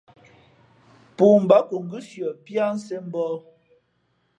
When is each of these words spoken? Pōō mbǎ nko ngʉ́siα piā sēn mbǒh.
Pōō 1.15 1.29
mbǎ 1.43 1.57
nko 1.63 1.77
ngʉ́siα 1.85 2.29
piā 2.45 2.65
sēn 2.83 3.03
mbǒh. 3.07 3.35